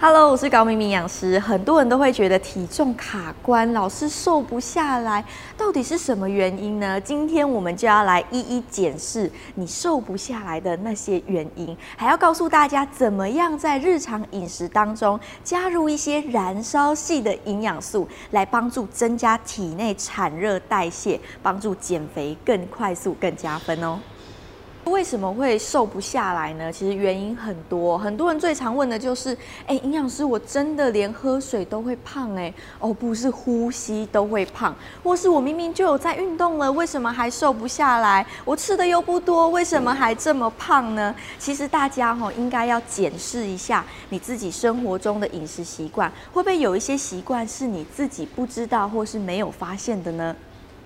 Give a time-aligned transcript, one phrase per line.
[0.00, 1.40] Hello，我是高明营养师。
[1.40, 5.24] 很多人都会觉得体重卡关，老是瘦不下来，
[5.56, 7.00] 到底是什么原因呢？
[7.00, 23.98] 今天我们就要来一一检视你瘦不下来的那些原因，还要告诉大家怎么样在日常饮食当中加入一些燃烧系的营养素，来帮助增加体内产热代谢，帮助减肥更快速、更加分哦。
[24.88, 26.72] 为什么会瘦不下来呢？
[26.72, 32.52] 其实原因很多，很多人最常问的就是：哎，营养师，我真的连喝水都会胖哎？
[32.78, 38.26] 哦，不是呼吸都会胖，或是我明明就有在运动了，为什么还瘦不下来？
[38.44, 41.14] 我吃的又不多，为什么还这么胖呢？
[41.38, 50.34] 其实大家哈应该要检视一下你自己生活中的饮食习惯，会不会有一些习惯是你自己不知道或是没有发现的呢？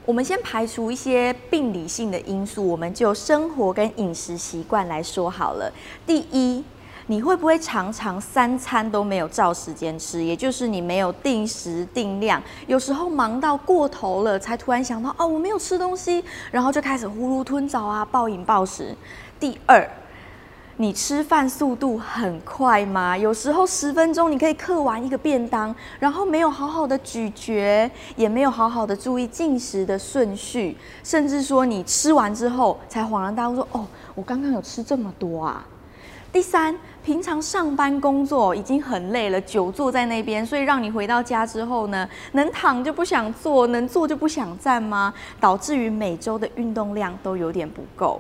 [0.04, 5.72] 我们先排除一些病理性的因素，我们就生活跟饮食习惯来说好了。
[6.04, 6.64] 第一，
[7.06, 10.24] 你会不会常常三餐都没有照时间吃？
[10.24, 18.96] 也就是你没有定时定量，有时候忙到过头了，才突然想到哦，我没有吃东西，然后就开始呼噜吞枣啊，暴饮暴食。
[19.38, 19.88] 第二。
[20.78, 23.16] 你吃饭速度很快吗？
[23.16, 35.66] 有时候十分钟你可以嗑完一个便当，然后没有好好的咀嚼，也没有好好的注意进食的顺序，甚至说你吃完之后才恍然大悟说：“哦，我刚刚有吃这么多啊！”
[36.32, 45.12] 第三，平常上班工作已经很累了，久坐在那边，所以让你回到家之后呢，能躺就不想坐，能坐就不想站吗？
[45.38, 48.18] 导致于每周的运动量都有点不够。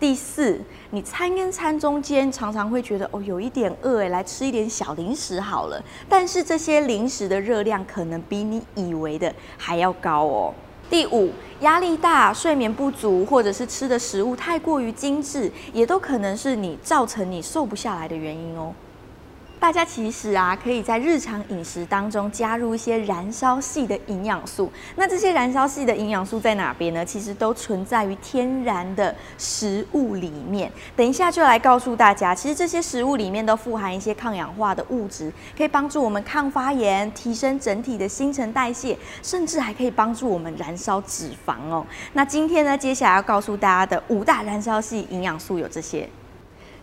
[0.00, 0.58] 第四，
[0.92, 5.80] 你餐跟餐中间常常会觉得哦有一点饿哎，来吃一点小零食好了。
[6.08, 10.54] 但是这些零食的热量可能比你以为的还要高哦。
[10.88, 18.72] 第五，压力大、睡眠不足，或者是吃的食物太过于精致，也都可能是你造成你瘦不下来的原因哦。
[19.60, 24.72] 大家其实啊，可以在日常饮食当中加入一些燃烧系的营养素。
[24.96, 27.04] 那这些燃烧系的营养素在哪边呢？
[27.04, 30.72] 其实都存在于天然的食物里面。
[30.96, 41.86] 等一下就来告诉大家，其实这些食物里面都富含一些抗氧化的物质，可以帮助我们抗发炎、提升整体的新陈代谢，甚至还可以帮助我们燃烧脂肪哦。
[42.14, 46.08] 那今天呢，接下来要告诉大家的五大燃烧系营养素有这些。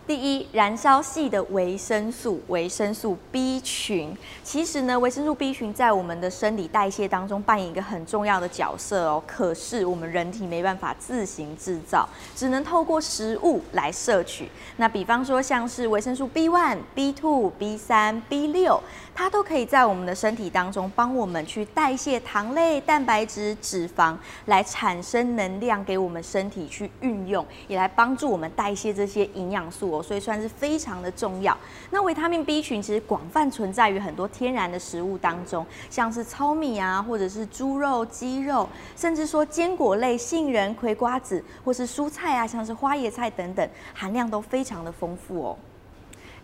[0.08, 4.16] 第一，燃烧系的维生素，维生素 B 群。
[4.42, 9.22] 其实呢，维生素 B 群在我们的生理代谢当中扮演一个很重要的角色哦。
[9.26, 14.48] 可是我们人体没办法自行制造，只能透过食物来摄取。
[14.78, 18.82] 那比方说，像是维生素 B one、B two、B 三、B 六，
[19.14, 24.16] 它都可以在我们的身体当中帮我们去代谢糖类、蛋白质、脂肪，
[24.46, 29.97] 来产生能量给我们身体去运用，也来帮助我们代谢这些营养素。
[30.02, 31.56] 所以算是非常的重要。
[31.90, 45.58] 那维他命 B 群其实广泛存在于很多天然的食物当中，像是糙米啊，或者是猪肉、鸡肉，甚至说坚果类、杏仁、葵瓜子，或是蔬菜啊，像是花椰菜等等，含量都非常的丰富哦。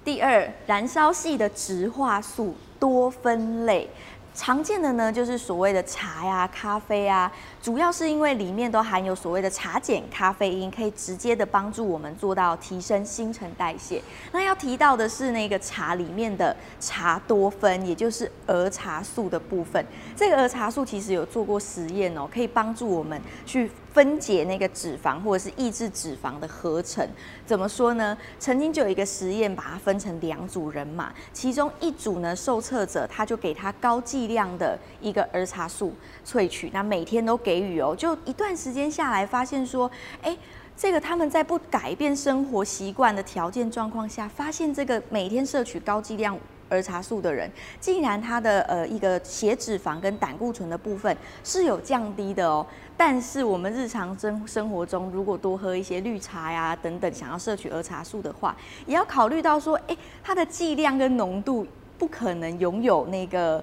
[0.04, 3.88] 第二，燃烧系的植化素多酚类。
[4.34, 7.31] 常见的呢，就是所谓的茶呀、咖啡啊，
[7.62, 14.03] 主要是因为里面都含有所谓的茶碱、咖啡因，可以直接的帮助我们做到提升新陈代谢。
[14.33, 19.84] 那要提到的是那个茶里面的茶多酚，也就是儿茶素的部分。
[20.17, 23.71] 这个儿茶素其实有做过实验哦，可以帮助我们去。
[23.94, 27.09] 分解那个脂肪，或者是抑制脂肪的合成，
[27.47, 28.19] 怎么说呢？
[28.41, 35.94] 曾经就有一个实验，把它分成两组人马，其中一组呢，受测者他就给他高剂量的一个儿茶素
[36.27, 39.88] 萃取，那每天都给予哦，就一段时间下来，发现说，
[40.22, 40.37] 哎，
[40.77, 46.37] 这个他们在不改变生活习惯的条件状况下，发现这个每天摄取高剂量。
[46.74, 52.66] 儿茶素的人，竟然他的呃一个血脂肪跟胆固醇的部分是有降低的哦。
[52.96, 61.66] 但是我们日常生生活中，如果多喝一些绿茶呀等等，想要摄取儿茶素的话，也要考虑到说，哎，它的剂量跟浓度
[61.98, 63.62] 不可能拥有那个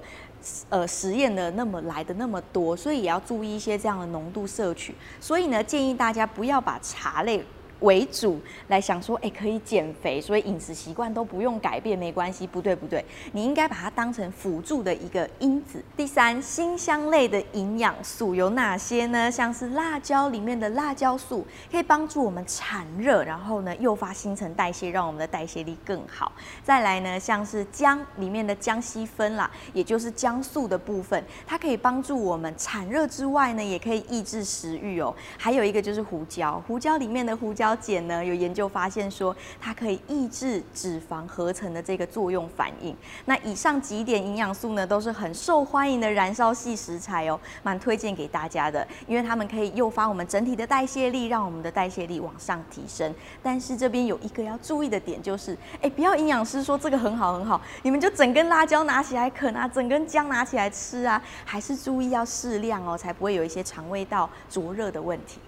[0.68, 4.94] 呃实验的那么来的那么多，所以也要注意一些这样的浓度摄取。
[5.20, 7.42] 所以呢，建议大家不要把茶类。
[7.82, 12.46] 为主来想说，哎，可以减肥，所以饮食习惯都不用改变，没关系。
[12.46, 15.82] 不对，不对，你应该把它当成辅助的一个因子。
[15.96, 19.30] 第三，辛香类的营养素有哪些呢？
[19.30, 26.30] 像是辣椒里面的辣椒素，可以帮助我们产热，然后呢，诱发新陈代谢，让我们的代谢力更好。
[26.62, 35.14] 再来呢，像是姜里面的姜烯酚啦，也就是姜素的部分，它可以帮助我们产热之外呢，也可以抑制食欲哦。
[35.36, 37.71] 还有一个就是胡椒，胡椒里面的胡椒。
[37.72, 42.94] 小碱呢，有研究发现说它可以抑制脂肪合成的这个作用反应。
[43.24, 53.14] 那以上几点营养素呢，都是很受欢迎的燃烧系食材哦，蛮推荐给大家的，因为它们可以诱发我们整体的代谢力，让我们的代谢力往上提升。
[53.42, 65.38] 但是这边有一个要注意的点，就是哎，不要营养师说这个很好很好，你们就整根辣椒拿起来啃啊，整根姜拿起来吃啊，还是注意要适量哦，才不会有一些肠胃道灼热的问题。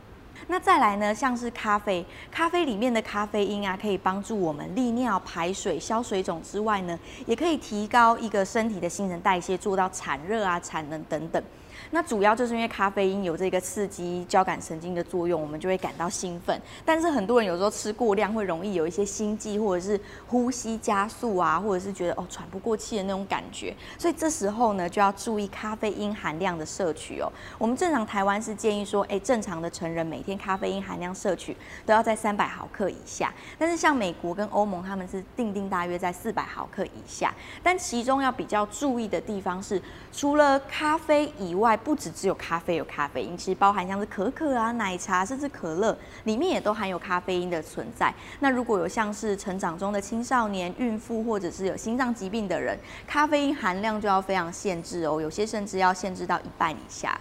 [0.49, 11.43] 那再来呢，像是咖啡，咖啡里面的咖啡因啊，可以帮助我们利尿、排水、消水肿之外呢，也可以提高一个身体的新陈代谢，做到产热啊、产能等等。
[11.91, 16.61] 那主要就是因为咖啡因有这个刺激交感神经的作用，我们就会感到兴奋。
[16.85, 23.75] 但是很多人有时候吃过量，会容易有一些心悸，或者是呼吸加速啊，或者是觉得哦喘不过气的那种感觉。
[23.99, 27.31] 所以这时候呢，就要注意咖啡因含量的摄取哦。
[27.59, 33.33] 我们正常台湾是建议说，哎，正常的成人每天咖啡因含量摄取都要在三百毫克以下。
[33.59, 37.35] 但是像美国跟欧盟，他们是定定大约在四百毫克以下。
[37.63, 39.81] 但其中要比较注意的地方是，
[40.13, 48.13] 除了咖啡以外，不只只有咖啡有咖啡因，其实包含像是可可啊、奶茶，甚至可乐，里面也都含有咖啡因的存在。
[48.41, 57.19] 那如果有像是成长中的青少年、孕妇，或者是有心脏疾病的人，咖啡因含量就要非常限制哦，有些甚至要限制到一半以下。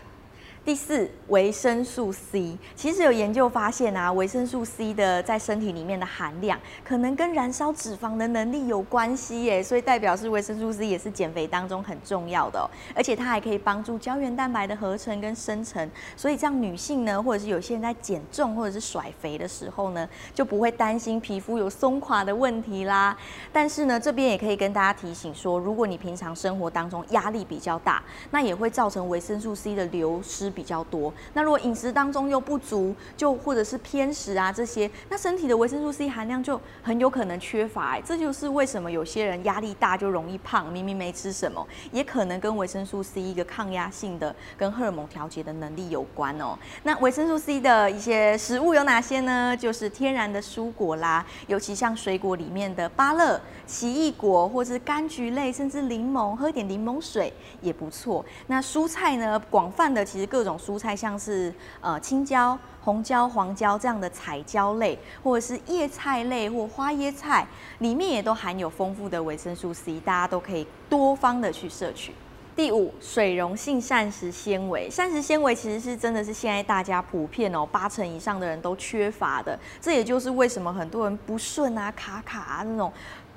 [0.66, 12.66] 第四，维生素 C，其实有研究发现啊，维生素 C 的在身体里面的含量，可能跟燃烧脂肪的能力有关系耶，所以代表是维生素 C 也是减肥当中很重要的，
[12.96, 23.18] 而且它还可以帮助胶原蛋白的合成跟生成，所以这样女性呢，或者是有些人在减重或者是甩肥的时候呢，就不会担心皮肤有松垮的问题啦。
[23.52, 28.02] 但是呢，这边也可以跟大家提醒说，如果你平常生活当中压力比较大，
[28.32, 30.53] 那也会造成维生素 C 的流失。
[30.54, 38.00] 比较多，那如果饮食当中又不足，就或者是偏食啊这些，那身体的维生素 C 含量就很有可能缺乏。
[38.00, 46.56] 这就是为什么有些人压力大就容易胖，明明没吃什么，也可能跟维生素 C 一个抗压性的跟荷尔蒙调节的能力有关哦。
[46.84, 49.58] 那维生素 C 的一些食物有哪些呢？
[49.58, 58.24] 就是天然的蔬果啦，尤其像水果里面的芭乐、奇异果，或是柑橘类，甚至柠檬，喝点柠檬水也不错。
[58.46, 60.43] 那蔬菜呢，广泛的其实各。
[60.44, 67.48] 各种蔬菜，像是呃青椒、红椒、黄椒这样的彩椒类，或者是叶菜类或花椰菜，
[67.80, 72.14] 里面也都含有丰富的维生素 C，大家都可以多方的去摄取。
[72.58, 82.92] 第五，水溶性膳食纤维，膳食纤维其实是真的是现在大家普遍哦，八成以上的人都缺乏的，这也就是为什么很多人不顺啊、卡卡啊那种。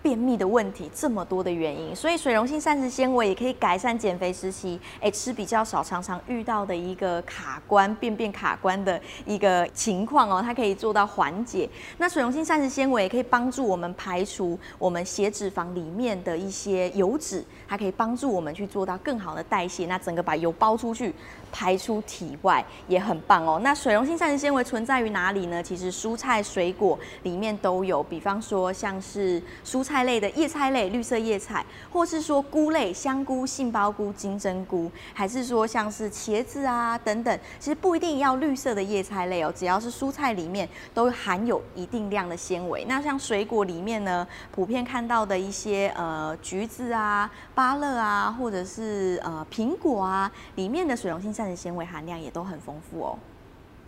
[0.06, 11.68] 便秘的问题这么多的原因，所以水溶性膳食纤维也可以改善减肥时期哎吃比较少常常遇到的一个卡关便便卡关的一个情况哦，它可以做到缓解。
[11.98, 21.12] 那水溶性膳食纤维也可以帮助我们排除我们血脂肪里面的一些油脂，它可以帮助我们去做到更好的代谢，那整个把油包出去
[21.50, 23.58] 排出体外也很棒哦。
[23.60, 25.60] 那水溶性膳食纤维存在于哪里呢？
[25.60, 29.95] 其实蔬菜水果里面都有，比方说像是蔬菜。
[29.96, 42.84] 菜类的叶菜类、绿色叶菜，或是说菇类，香菇、杏鲍菇、金针菇，还是说像是茄子啊等等，其实不一定要绿色的叶菜类哦，只要是蔬菜里面都含有一定量的纤维。
[42.84, 53.18] 那像水果里面呢，普遍看到的一些呃橘子啊、芭乐啊，或者是呃苹果啊，里面的水溶性膳食纤维含量也都很丰富哦。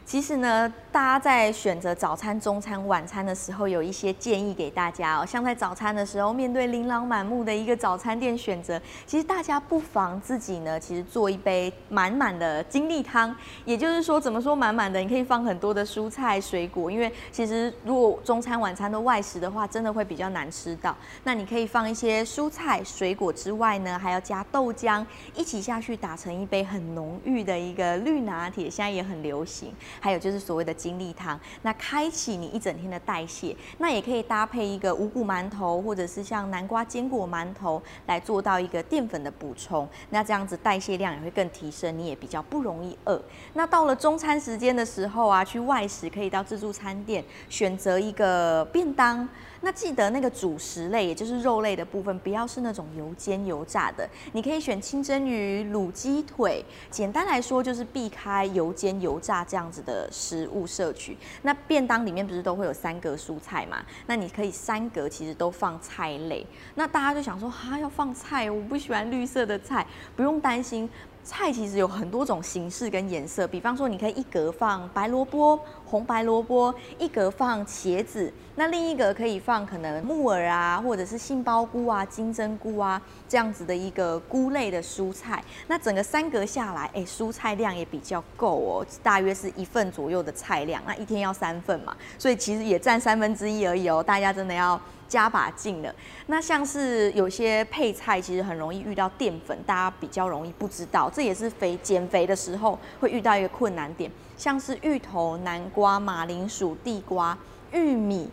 [0.08, 5.26] 其实呢，大家在选择早餐、中餐、晚餐的时候，有一些建议给大家哦。
[5.26, 13.36] 像在早餐的时候，面对琳琅满目的一个早餐店选择，其实大家不妨自己呢，其实做一杯满满的精力汤。
[13.66, 14.98] 也就是说，怎么说满满的？
[14.98, 20.96] 你可以放很多的蔬菜、水果，因为其实如果中餐、晚餐都外食的话，真的会比较难吃到。
[21.24, 29.70] 那你可以放一些蔬菜、水果之外呢，还要加豆浆一起下去打成一杯很浓郁的一个绿拿铁，现在也很流行。
[30.00, 43.20] 还有就是所谓的精力汤，那开启你一整天的代谢，那也可以搭配一个五谷馒头，或者是像南瓜坚果馒头来做到一个淀粉的补充，那这样子代谢量也会更提升，你也比较不容易饿。
[43.54, 49.28] 那到了中餐时间的时候啊，去外食可以到自助餐店选择一个便当。
[49.60, 54.08] 那记得那个主食类，也就是肉类的部分，不要是那种油煎油炸的。
[54.32, 56.64] 你可以选清蒸鱼、卤鸡腿。
[56.90, 61.16] 简单来说，就是避开油煎油炸这样子的食物摄取。
[61.42, 63.84] 那便当里面不是都会有三格蔬菜嘛？
[64.06, 66.46] 那你可以三格其实都放菜类。
[66.74, 69.86] 那大家就想说，哈，要放菜，我不喜欢绿色的菜。
[70.14, 70.88] 不用担心，
[71.24, 85.44] 菜其实有很多种形式跟颜色，比方说你可以一格放白萝卜、红白萝卜，一格放茄子，那另一个可以放可能木耳啊，或者是杏鲍菇啊、金针菇啊这样子的一个菇类的蔬菜。
[85.66, 90.82] 那整个三格下来，哎，蔬菜量也比较够哦，大约是一份左右的菜量。
[90.86, 94.02] 那一天要三份嘛，所以其实也占三分之一而已哦。
[94.02, 94.80] 大家真的要。
[95.08, 95.92] 加把劲了。
[96.26, 104.10] 那像是有些配菜，其实很容易遇到淀粉，大家比较容易不知道，这也是肥减肥的时候会遇到一个困难点。
[104.36, 107.36] 像是芋头、南瓜、马铃薯、地瓜、
[107.72, 108.30] 玉米。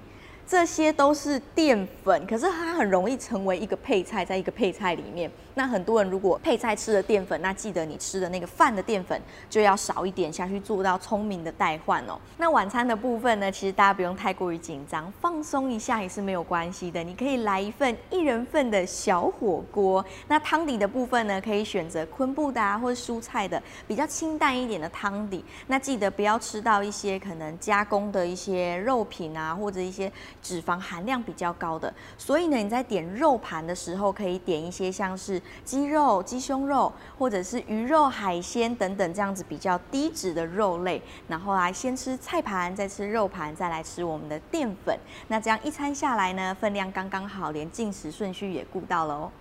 [0.48, 5.32] 这些都是淀粉，可是它很容易成为一个配菜，在一个配菜里面。
[5.56, 9.20] 那很多人如果配菜吃了淀粉，那记得你吃的那个饭的淀粉
[9.50, 12.20] 就要少一点下去，做到聪明的代换哦。
[12.38, 17.04] 那晚餐的部分呢，其实大家不用太过于紧张，放松一下也是没有关系的。
[17.04, 20.06] 你可以来一份一人份的小火锅。
[20.28, 25.44] 那汤底的部分呢，可以选择昆布的啊，或者蔬菜的，比较清淡一点的汤底。
[25.68, 30.12] 那记得不要吃到一些可能加工的一些肉品啊，或者一些。
[30.42, 44.98] 脂肪含量比较高的，所以呢，你在点肉盘的时候，可以点一些像是鸡肉、鸡胸肉，或者是鱼肉、海鲜等等这样子比较低脂的肉类，然后来先吃菜盘，再吃肉盘，再来吃我们的淀粉。
[45.28, 49.32] 那这样一餐下来呢，分量刚刚好，连进食顺序也顾到了哦。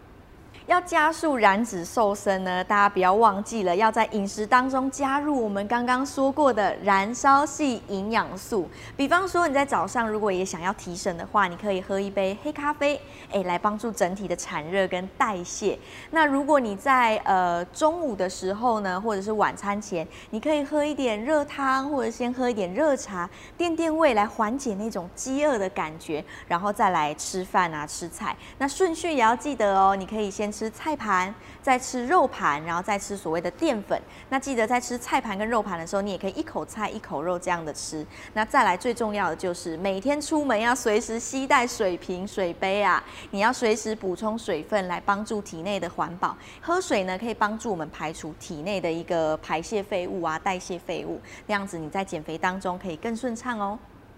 [0.66, 8.66] 要加速燃脂瘦身呢，大家不要忘记了，要在饮食当中加入我们刚刚说过的燃烧系营养素。
[8.96, 12.98] 比方说你在早上如果也想要提神的话，你可以喝一杯黑咖啡，
[13.30, 15.78] 哎，来帮助整体的产热跟代谢。
[16.12, 23.28] 那如果你在呃中午的时候呢，或者是晚餐前，你可以喝一点热汤，或者先喝一点热茶，
[23.58, 28.34] 垫垫胃来缓解那种饥饿的感觉，然后再来吃饭啊吃菜。
[28.56, 30.53] 那顺序也要记得哦，你可以先。
[30.54, 34.00] 吃菜盘，再吃肉盘，然后再吃所谓的淀粉。
[34.28, 38.06] 那记得在吃菜盘跟肉盘的时候，你也可以一口菜一口肉这样的吃。
[38.34, 46.36] 那再来最重要的就是每天出门要随时携带水瓶、水杯啊，你要随时补充水分来帮助体内的环保。
[46.60, 53.76] 喝水呢，可以帮助我们排除体内的一个排泄废物啊、代谢废物，那样子你在减肥当中可以更顺畅哦。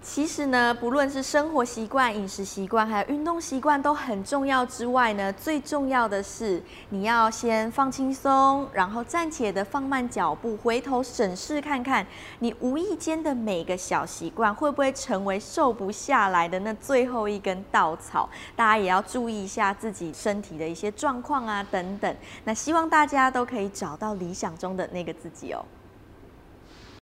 [0.09, 4.65] 其实呢，不论是生活习惯、饮食习惯，还有运动习惯，都很重要。
[4.65, 12.07] 之外呢，最重要的是你要先放轻松，然后暂且的放慢脚步，回头审视看看，
[12.39, 18.29] 你无意间的每个小习惯，会不会成为瘦不下来的那最后一根稻草？
[18.55, 22.17] 大家也要注意一下自己身体的一些状况啊，等等。
[22.45, 25.63] 那希望大家都可以找到理想中的那个自己哦。